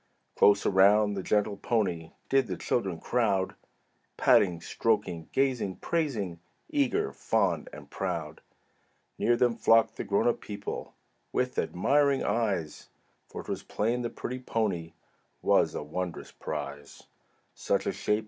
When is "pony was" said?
14.39-15.75